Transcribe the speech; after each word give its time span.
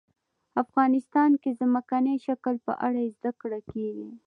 افغانستان 0.63 1.31
کې 1.41 1.49
د 1.51 1.55
ځمکنی 1.61 2.15
شکل 2.25 2.55
په 2.65 2.73
اړه 2.87 3.01
زده 3.15 3.31
کړه 3.41 3.59
کېږي. 3.71 4.09